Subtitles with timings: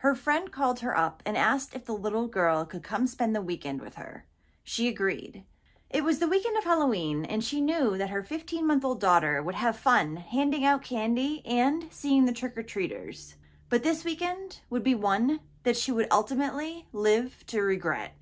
[0.00, 3.42] Her friend called her up and asked if the little girl could come spend the
[3.42, 4.24] weekend with her.
[4.64, 5.44] She agreed.
[5.90, 9.42] It was the weekend of Halloween, and she knew that her 15 month old daughter
[9.42, 13.34] would have fun handing out candy and seeing the trick or treaters.
[13.68, 18.16] But this weekend would be one that she would ultimately live to regret.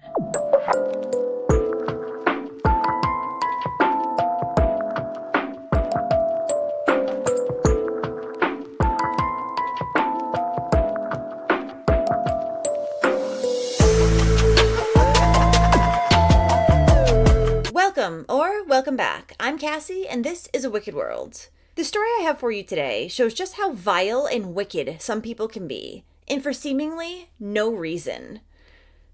[18.08, 19.34] Welcome or welcome back.
[19.38, 21.48] I'm Cassie, and this is A Wicked World.
[21.74, 25.46] The story I have for you today shows just how vile and wicked some people
[25.46, 28.40] can be, and for seemingly no reason.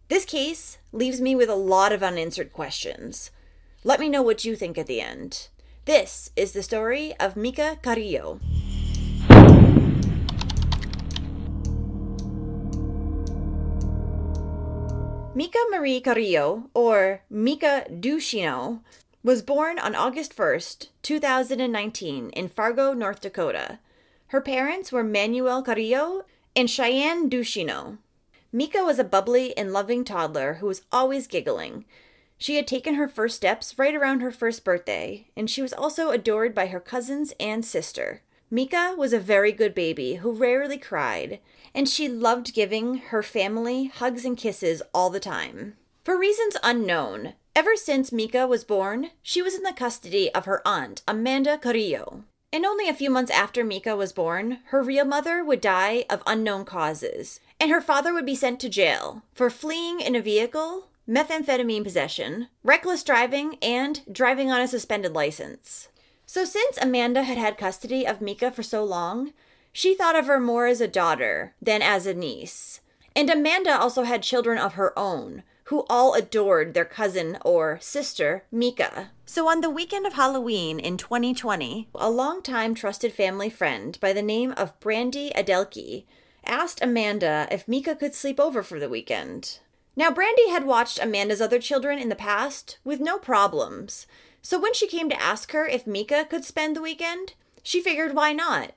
[0.06, 3.32] This case leaves me with a lot of unanswered questions.
[3.82, 5.48] Let me know what you think at the end.
[5.86, 8.38] This is the story of Meka Carrillo.
[15.34, 18.78] Meka Marie Carrillo, or Meka Ducheneaux,
[19.24, 23.80] was born on August 1st, 2019, in Fargo, North Dakota.
[24.28, 27.98] Her parents were Manuel Carrillo and Cheyenne Ducheneaux.
[28.54, 31.84] Meka was a bubbly and loving toddler who was always giggling.
[32.38, 36.10] She had taken her first steps right around her first birthday, and she was also
[36.10, 38.22] adored by her cousins and sister.
[38.52, 41.40] Meka was a very good baby who rarely cried,
[41.74, 45.76] and she loved giving her family hugs and kisses all the time.
[46.04, 50.60] For reasons unknown, ever since Meka was born, she was in the custody of her
[50.66, 52.24] aunt, Amanda Carrillo.
[52.52, 56.22] And only a few months after Meka was born, her real mother would die of
[56.26, 60.88] unknown causes, and her father would be sent to jail for fleeing in a vehicle,
[61.08, 65.88] methamphetamine possession, reckless driving, and driving on a suspended license.
[66.26, 69.32] So, since Amanda had had custody of Meka for so long,
[69.72, 72.80] she thought of her more as a daughter than as a niece.
[73.16, 78.44] And Amanda also had children of her own, who all adored their cousin or sister,
[78.52, 79.08] Meka.
[79.26, 84.22] So, on the weekend of Halloween in 2020, a longtime trusted family friend by the
[84.22, 86.04] name of Brandi Adeleke
[86.44, 89.60] asked Amanda if Meka could sleep over for the weekend.
[89.96, 94.06] Now, Brandi had watched Amanda's other children in the past with no problems,
[94.44, 97.32] so when she came to ask her if Meka could spend the weekend,
[97.62, 98.74] she figured why not?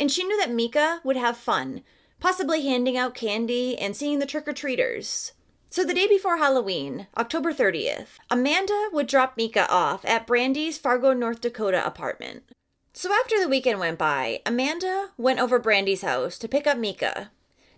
[0.00, 1.82] And she knew that Meka would have fun,
[2.20, 5.32] possibly handing out candy and seeing the trick or treaters.
[5.68, 11.12] So the day before Halloween, October 30th, Amanda would drop Meka off at Brandi's Fargo,
[11.12, 12.44] North Dakota apartment.
[12.94, 17.28] So after the weekend went by, Amanda went over Brandi's house to pick up Meka.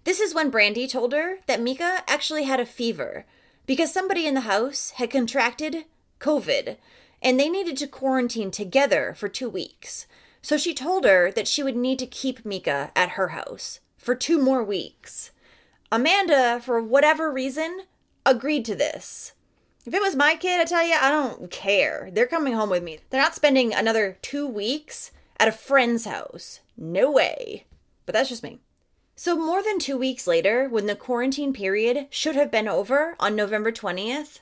[0.04, 3.24] This is when Brandi told her that Meka actually had a fever
[3.66, 5.86] because somebody in the house had contracted
[6.20, 6.76] COVID
[7.22, 10.06] and they needed to quarantine together for two weeks.
[10.42, 14.14] So she told her that she would need to keep Meka at her house for
[14.14, 15.30] two more weeks.
[15.90, 17.82] Amanda, for whatever reason,
[18.26, 19.32] agreed to this.
[19.86, 22.10] If it was my kid, I tell you, I don't care.
[22.12, 22.98] They're coming home with me.
[23.10, 26.60] They're not spending another two weeks at a friend's house.
[26.76, 27.64] No way.
[28.06, 28.60] But that's just me.
[29.14, 33.36] So, more than two weeks later, when the quarantine period should have been over on
[33.36, 34.40] November 20th,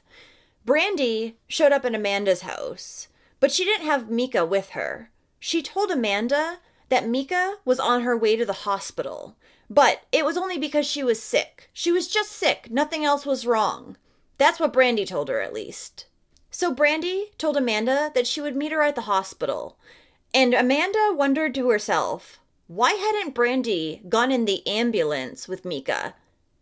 [0.71, 3.09] Brandi showed up at Amanda's house,
[3.41, 5.11] but she didn't have Meka with her.
[5.41, 6.59] She told Amanda
[6.91, 9.35] that Meka was on her way to the hospital,
[9.69, 11.71] but it was only because she was sick.
[11.73, 13.97] She was just sick, nothing else was wrong.
[14.39, 16.07] That's what Brandi told her, at least.
[16.53, 19.77] So Brandi told Amanda that she would meet her at the hospital,
[20.33, 22.39] and Amanda wondered to herself,
[22.69, 26.13] why hadn't Brandi gone in the ambulance with Meka?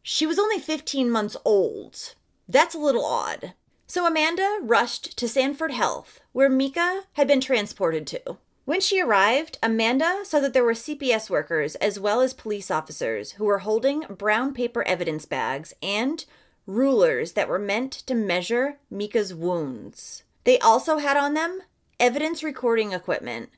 [0.03, 2.15] She was only 15 months old.
[2.49, 3.53] That's a little odd.
[3.91, 8.37] So Amanda rushed to Sanford Health, where Meka had been transported to.
[8.67, 13.33] When she arrived, Amanda saw that there were CPS workers as well as police officers
[13.33, 16.27] who were holding brown paper evidence bags and
[16.67, 20.23] rulers that were meant to measure Meka's wounds.
[20.45, 21.63] They also had on them
[21.99, 23.49] evidence recording equipment.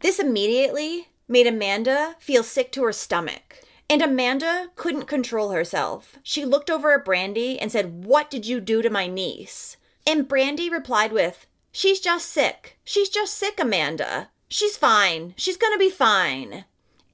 [0.00, 3.62] This immediately made Amanda feel sick to her stomach.
[3.90, 6.16] And Amanda couldn't control herself.
[6.22, 9.78] She looked over at Brandi and said, What did you do to my niece?
[10.06, 12.78] And Brandi replied with, She's just sick.
[12.84, 14.28] She's just sick, Amanda.
[14.48, 15.34] She's fine.
[15.36, 16.66] She's gonna be fine.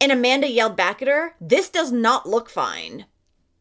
[0.03, 3.07] And Amanda yelled back at her, This does not look fine.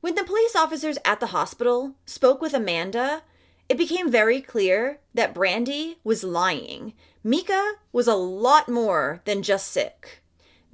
[0.02, 3.22] When the police officers at the hospital spoke with Amanda,
[3.70, 6.92] it became very clear that Brandi was lying.
[7.26, 10.22] Meka was a lot more than just sick.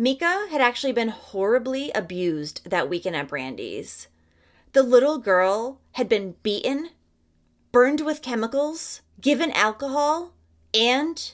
[0.02, 4.08] Meka had actually been horribly abused that weekend at Brandi's.
[4.74, 6.90] The little girl had been beaten,
[7.72, 10.34] burned with chemicals, given alcohol,
[10.74, 11.34] and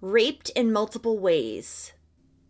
[0.00, 1.92] raped in multiple ways.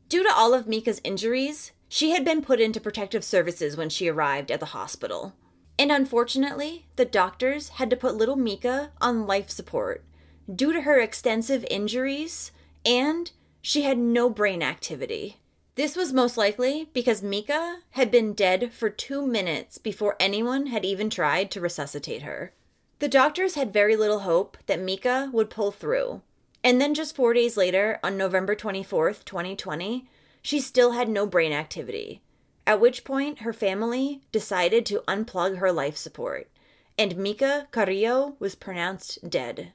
[0.09, 4.09] Due to all of Meka's injuries, She had been put into protective services when she
[4.09, 5.35] arrived at the hospital.
[5.79, 10.05] And unfortunately, the doctors had to put little Meka on life support
[10.53, 12.53] due to her extensive injuries
[12.85, 15.39] and she had no brain activity.
[15.77, 20.87] This was most likely because Meka had been dead for two minutes before anyone had
[20.87, 22.55] even tried to resuscitate her.
[22.99, 26.23] The doctors had very little hope that Meka would pull through.
[26.65, 30.09] And then just four days later, on November 24th, 2020,
[30.41, 32.23] she still had no brain activity.
[32.67, 36.49] At which point, her family decided to unplug her life support,
[36.97, 39.75] and Meka Carrillo was pronounced dead.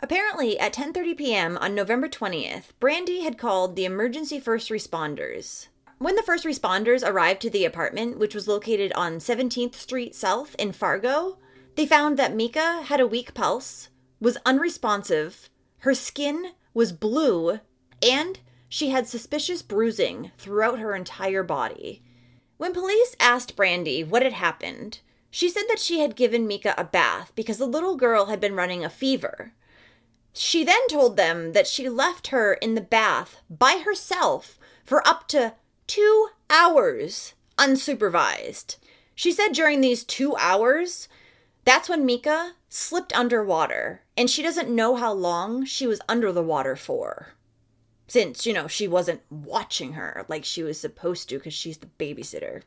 [0.00, 1.58] Apparently, at 10:30 p.m.
[1.58, 5.66] on November 20th, Brandi had called the emergency first responders.
[5.98, 10.54] When the first responders arrived to the apartment, which was located on 17th Street South
[10.56, 11.38] in Fargo,
[11.74, 13.88] they found that Meka had a weak pulse,
[14.20, 17.58] was unresponsive, her skin was blue,
[18.00, 22.02] and she had suspicious bruising throughout her entire body.
[22.56, 26.84] When police asked Brandi what had happened, she said that she had given Meka a
[26.84, 29.54] bath because the little girl had been running a fever.
[30.38, 35.28] She then told them that she left her in the bath by herself for up
[35.28, 35.54] to
[35.86, 38.76] two hours unsupervised.
[39.14, 41.08] She said during these two hours,
[41.64, 46.42] that's when Meka slipped underwater, and she doesn't know how long she was under the
[46.42, 47.34] water for
[48.08, 51.90] since, you know, she wasn't watching her like she was supposed to because she's the
[51.98, 52.62] babysitter.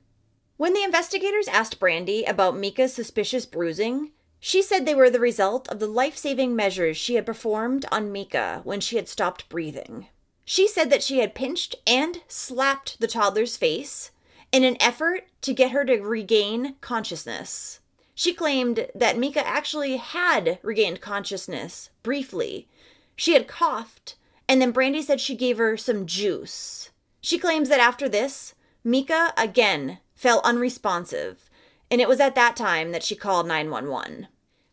[0.58, 4.12] When the investigators asked Brandi about Meka's suspicious bruising,
[4.44, 8.12] she said they were the result of the life saving measures she had performed on
[8.12, 10.08] Meka when she had stopped breathing.
[10.44, 14.10] She said that she had pinched and slapped the toddler's face
[14.52, 17.80] in an effort to get her to regain consciousness.
[18.16, 22.68] She claimed that Meka actually had regained consciousness briefly.
[23.16, 24.16] She had coughed
[24.50, 26.90] and then Brandi said she gave her some juice.
[27.22, 31.50] She claims that after this, Meka again fell unresponsive,
[31.92, 34.28] and it was at that time that she called 911.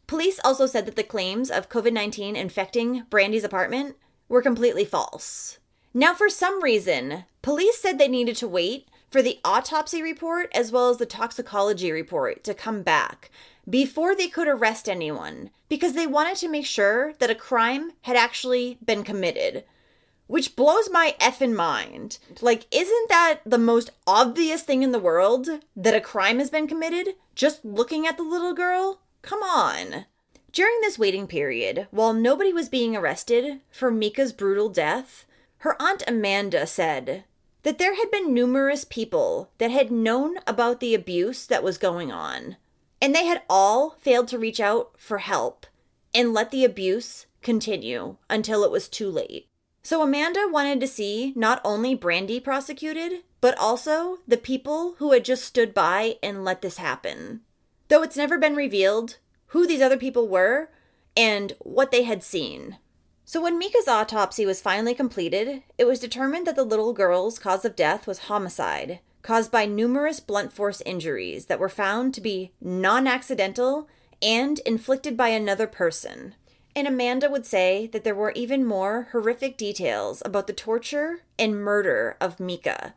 [0.07, 3.97] Police also said that the claims of COVID 19 infecting Brandi's apartment
[4.29, 5.59] were completely false.
[5.93, 10.71] Now, for some reason, police said they needed to wait for the autopsy report as
[10.71, 13.31] well as the toxicology report to come back
[13.69, 18.17] before they could arrest anyone because they wanted to make sure that a crime had
[18.17, 19.65] actually been committed.
[20.29, 22.19] Which blows my effing mind.
[22.41, 26.69] Like, isn't that the most obvious thing in the world that a crime has been
[26.69, 27.17] committed?
[27.35, 29.01] Just looking at the little girl?
[29.23, 30.05] Come on.
[30.53, 35.25] During this waiting period, while nobody was being arrested for Meka's brutal death,
[35.59, 37.25] her aunt Amanda said
[37.63, 42.13] that there had been numerous people that had known about the abuse that was going
[42.13, 42.57] on.
[43.01, 45.67] And they had all failed to reach out for help
[46.15, 49.48] and let the abuse continue until it was too late.
[49.89, 55.25] So Amanda wanted to see not only Brandi prosecuted, but also the people who had
[55.25, 57.41] just stood by and let this happen.
[57.89, 60.69] Though it's never been revealed who these other people were
[61.17, 62.77] and what they had seen.
[63.25, 67.65] So when Meka's autopsy was finally completed, it was determined that the little girl's cause
[67.65, 72.53] of death was homicide, caused by numerous blunt force injuries that were found to be
[72.61, 73.89] non accidental
[74.21, 76.35] and inflicted by another person.
[76.75, 81.63] And Amanda would say that there were even more horrific details about the torture and
[81.63, 82.93] murder of Meka,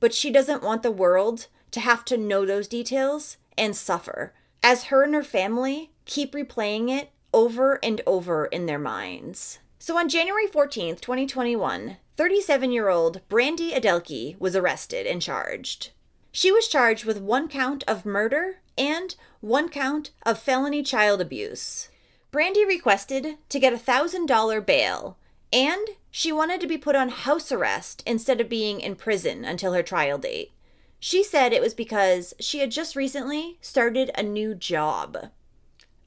[0.00, 4.32] but she doesn't want the world to have to know those details and suffer,
[4.62, 9.58] as her and her family keep replaying it over and over in their minds.
[9.78, 15.90] So on January 14th, 2021, 37 year old Brandi Adeleke was arrested and charged.
[16.32, 21.88] She was charged with one count of murder and one count of felony child abuse.
[22.32, 25.16] Brandi requested to get a $1,000 bail,
[25.52, 29.72] and she wanted to be put on house arrest instead of being in prison until
[29.72, 30.52] her trial date.
[30.98, 35.30] She said it was because she had just recently started a new job.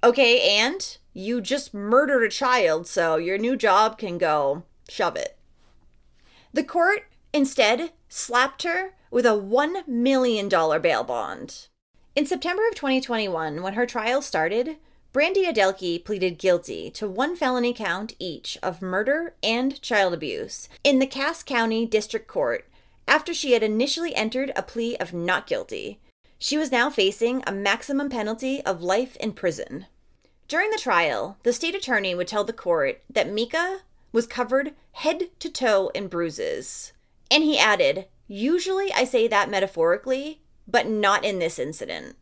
[0.04, 5.38] Okay, and you just murdered a child, so your new job can go shove it.
[6.54, 11.68] The court instead slapped her with a $1 million bail bond.
[12.16, 14.78] In September of 2021, when her trial started,
[15.12, 21.00] Brandi Adeleke pleaded guilty to one felony count each of murder and child abuse in
[21.00, 22.70] the Cass County District Court
[23.08, 26.00] after she had initially entered a plea of not guilty.
[26.38, 29.88] She was now facing a maximum penalty of life in prison.
[30.48, 33.80] During the trial, the state attorney would tell the court that Meka
[34.12, 36.94] was covered head to toe in bruises.
[37.32, 42.16] And he added, Usually I say that metaphorically, but not in this incident.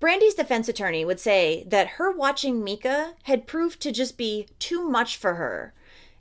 [0.00, 4.88] Brandi's defense attorney would say that her watching Meka had proved to just be too
[4.88, 5.74] much for her,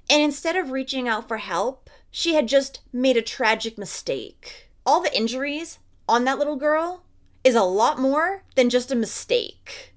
[0.10, 4.70] and instead of reaching out for help, she had just made a tragic mistake.
[4.86, 7.04] all the injuries on that little girl
[7.44, 9.94] is a lot more than just a mistake.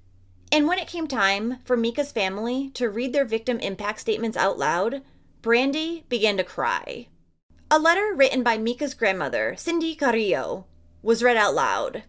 [0.51, 4.59] And when it came time for Meka's family to read their victim impact statements out
[4.59, 5.01] loud,
[5.41, 7.07] Brandi began to cry.
[7.71, 10.67] A letter written by Meka's grandmother, Cindy Carrillo,
[11.01, 12.03] was read out loud.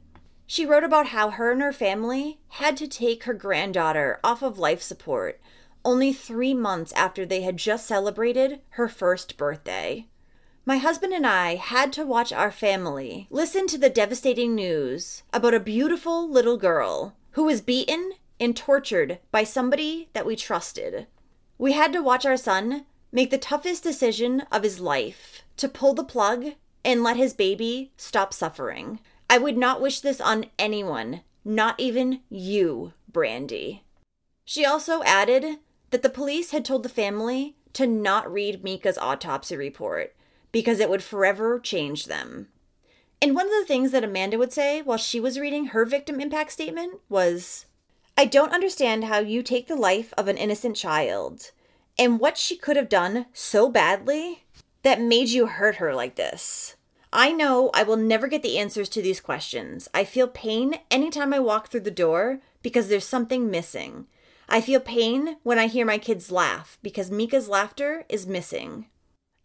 [0.54, 4.56] She wrote about how her and her family had to take her granddaughter off of
[4.56, 5.40] life support
[5.84, 10.06] only three months after they had just celebrated her first birthday.
[10.64, 15.54] My husband and I had to watch our family listen to the devastating news about
[15.54, 21.08] a beautiful little girl who was beaten and tortured by somebody that we trusted.
[21.58, 25.94] We had to watch our son make the toughest decision of his life to pull
[25.94, 26.52] the plug
[26.84, 29.00] and let his baby stop suffering.
[29.28, 33.80] I would not wish this on anyone, not even you, Brandi.
[34.44, 35.58] She also added
[35.90, 40.14] that the police had told the family to not read Meka's autopsy report
[40.52, 42.48] because it would forever change them.
[43.20, 46.20] And one of the things that Amanda would say while she was reading her victim
[46.20, 47.66] impact statement was
[48.16, 51.50] I don't understand how you take the life of an innocent child
[51.98, 54.44] and what she could have done so badly
[54.82, 56.76] that made you hurt her like this.
[57.16, 59.88] I know I will never get the answers to these questions.
[59.94, 64.08] I feel pain anytime I walk through the door because there's something missing.
[64.48, 68.86] I feel pain when I hear my kids laugh because Meka's laughter is missing.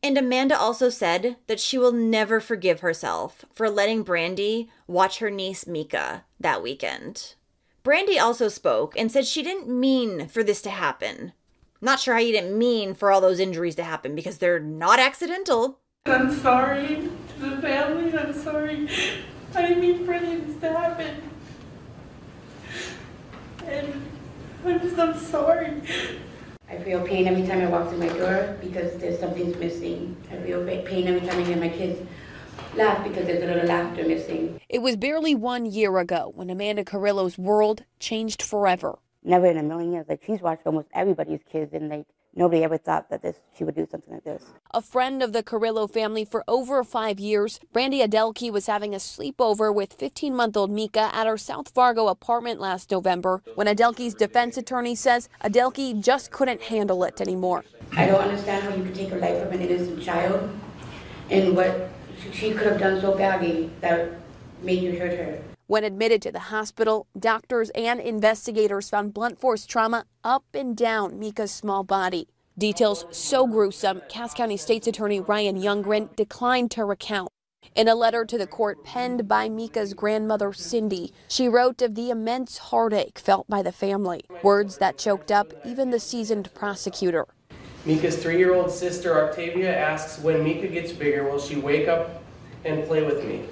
[0.01, 5.29] And Amanda also said that she will never forgive herself for letting Brandi watch her
[5.29, 7.35] niece Meka that weekend.
[7.83, 11.33] Brandi also spoke and said she didn't mean for this to happen.
[11.81, 14.97] Not sure how you didn't mean for all those injuries to happen because they're not
[14.97, 15.77] accidental.
[16.07, 17.09] I'm sorry
[17.39, 18.17] the family.
[18.17, 18.87] I'm sorry.
[19.55, 21.21] I didn't mean for things to happen.
[23.65, 24.05] And
[24.65, 25.81] I'm just, I'm sorry.
[26.69, 30.15] I feel pain every time I walk through my door because there's something's missing.
[30.31, 31.99] I feel pain every time I hear my kids
[32.75, 34.59] laugh because there's a little laughter missing.
[34.69, 38.99] It was barely one year ago when Amanda Carrillo's world changed forever.
[39.23, 40.05] Never in a million years.
[40.07, 42.05] Like she's watched almost everybody's kids and like
[42.35, 44.43] nobody ever thought that this she would do something like this.
[44.71, 48.97] A friend of the Carrillo family for over five years, Brandi Adeleke was having a
[48.97, 54.95] sleepover with 15-month-old Meka at her South Fargo apartment last November when Adeleke's defense attorney
[54.95, 57.65] says Adeleke just couldn't handle it anymore.
[57.95, 60.49] I don't understand how you could take a life of an innocent child
[61.29, 61.89] and what
[62.31, 64.11] she could have done so badly that
[64.61, 65.48] made you hurt her.
[65.69, 71.19] When admitted to the hospital, doctors and investigators found blunt force trauma up and down
[71.19, 72.27] Meka's small body.
[72.57, 77.29] Details so gruesome, Cass County State's Attorney Ryan Younggren declined to recount.
[77.75, 82.09] In a letter to the court penned by Meka's grandmother, Cindy, she wrote of the
[82.09, 87.27] immense heartache felt by the family, words that choked up even the seasoned prosecutor.
[87.85, 92.23] Meka's three year old sister, Octavia, asks when Meka gets bigger, will she wake up
[92.65, 93.45] and play with me?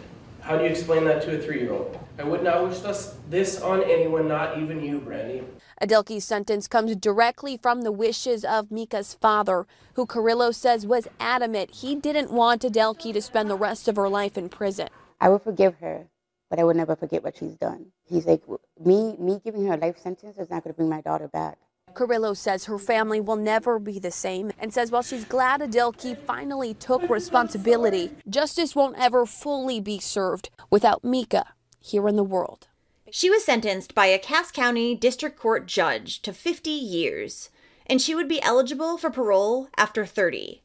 [0.48, 2.00] How do you explain that to a three year old?
[2.18, 5.44] I would not wish this, this on anyone, not even you, Brandi.
[5.82, 11.76] Adeleke's sentence comes directly from the wishes of Meka's father, who Carrillo says was adamant
[11.76, 14.88] he didn't want Adeleke to spend the rest of her life in prison.
[15.20, 16.08] I will forgive her,
[16.50, 17.88] but I will never forget what she's done.
[18.06, 18.44] He's like,
[18.80, 21.58] me, me giving her a life sentence is not going to bring my daughter back.
[21.98, 26.16] Carrillo says her family will never be the same and says while she's glad Adeleke
[26.16, 31.44] finally took responsibility, justice won't ever fully be served without Meka
[31.80, 32.68] here in the world.
[33.10, 37.50] She was sentenced by a Cass County District Court judge to 50 years,
[37.88, 40.62] and she would be eligible for parole after 30.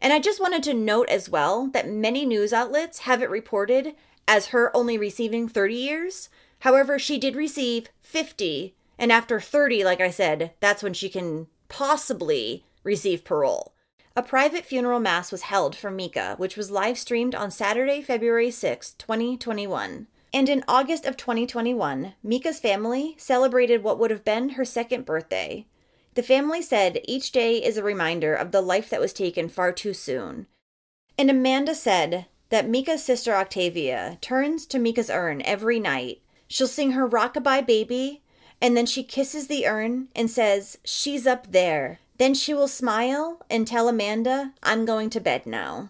[0.00, 3.96] And I just wanted to note as well that many news outlets have it reported
[4.28, 6.28] as her only receiving 30 years.
[6.60, 11.46] However, she did receive 50 and after 30, like I said, that's when she can
[11.68, 13.72] possibly receive parole.
[14.14, 18.50] A private funeral mass was held for Meka, which was live streamed on Saturday, February
[18.50, 20.06] 6, 2021.
[20.34, 25.66] And in August of 2021, Meka's family celebrated what would have been her second birthday.
[26.14, 29.72] The family said each day is a reminder of the life that was taken far
[29.72, 30.46] too soon.
[31.16, 36.20] And Amanda said that Meka's sister Octavia turns to Meka's urn every night.
[36.48, 38.22] She'll sing her Rockabye Baby
[38.60, 41.98] and then she kisses the urn and says, She's up there.
[42.18, 45.88] Then she will smile and tell Amanda, I'm going to bed now.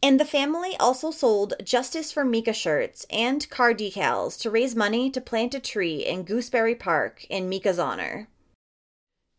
[0.00, 5.10] And the family also sold Justice for Meka shirts and car decals to raise money
[5.10, 8.28] to plant a tree in Gooseberry Park in Meka's honor.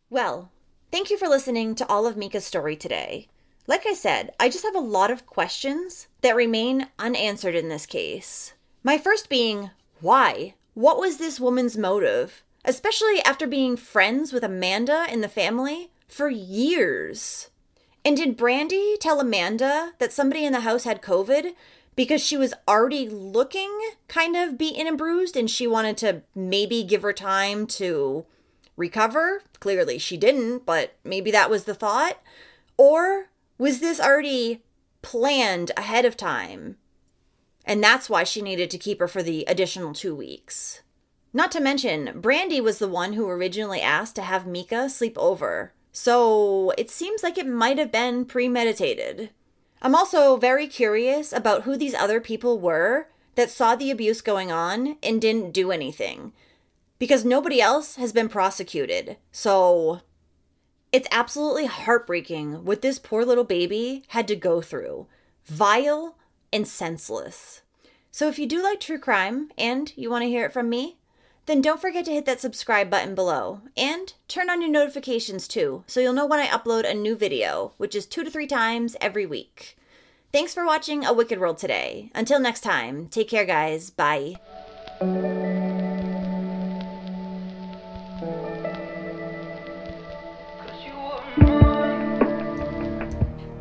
[0.10, 0.52] Well,
[0.92, 3.28] thank you for listening to all of Meka's story today.
[3.68, 7.86] Like I said, I just have a lot of questions that remain unanswered in this
[7.86, 8.54] case.
[8.84, 9.70] My first being,
[10.02, 10.56] why?
[10.74, 12.44] What was this woman's motive?
[12.65, 17.50] Especially after being friends with Amanda and the family for years.
[18.05, 21.53] And did Brandi tell Amanda that somebody in the house had COVID
[21.96, 23.72] because she was already looking
[24.08, 28.25] kind of beaten and bruised and she wanted to maybe give her time to
[28.75, 29.43] recover.
[29.60, 32.22] Clearly she didn't, but maybe that was the thought.
[32.77, 34.63] Or was this already
[35.01, 36.77] planned ahead of time?
[37.65, 40.82] And that's why she needed to keep her for the additional two weeks.
[41.36, 45.74] Not to mention, Brandi was the one who originally asked to have Meka sleep over.
[45.92, 49.32] So it seems like it might have been premeditated.
[49.82, 54.52] I'm also very curious about who these other people were that saw the abuse going
[54.52, 56.34] on and didn't do anything.
[57.00, 59.18] Because nobody else has been prosecuted.
[59.32, 60.02] So
[60.92, 65.08] it's absolutely heartbreaking what this poor little baby had to go through.
[65.46, 66.16] Vile
[66.54, 67.63] and senseless.
[68.12, 70.98] So if you do like true crime and you want to hear it from me,
[71.45, 75.83] then don't forget to hit that subscribe button below and turn on your notifications too
[75.88, 78.95] so you'll know when I upload a new video, which is two to three times
[79.01, 79.77] every week.
[80.31, 82.09] Thanks for watching A Wicked World today.
[82.15, 83.91] Until next time, take care, guys.
[83.91, 84.35] Bye.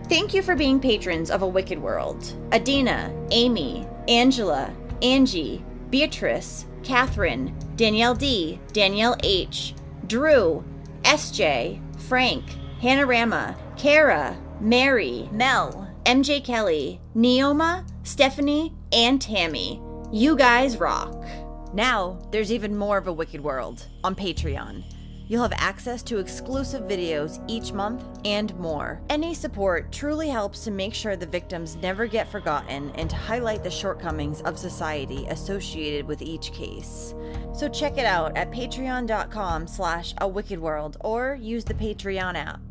[0.08, 2.32] Thank you for being patrons of A Wicked World.
[2.52, 4.72] Adina, Amy, Angela,
[5.02, 5.62] Angie,
[5.92, 9.74] Beatrice, Catherine, Danielle D, Danielle H,
[10.06, 10.64] Drew,
[11.02, 12.44] SJ, Frank,
[12.80, 19.82] Hanorama, Kara, Mary, Mel, MJ Kelly, Neoma, Stephanie, and Tammy.
[20.10, 21.26] You guys rock.
[21.74, 24.84] Now, there's even more of a Wicked World on Patreon.
[25.28, 29.00] You'll have access to exclusive videos each month and more.
[29.10, 33.62] Any support truly helps to make sure the victims never get forgotten and to highlight
[33.62, 37.14] the shortcomings of society associated with each case.
[37.54, 42.62] So check it out at patreon.com slash a wicked world or use the Patreon app.